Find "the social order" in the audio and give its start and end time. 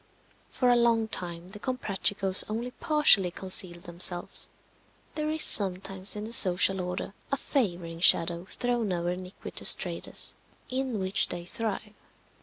6.23-7.13